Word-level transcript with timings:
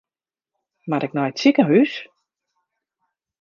Moat 0.89 1.05
ik 1.07 1.13
nei 1.15 1.29
it 1.31 1.39
sikehús? 1.41 1.93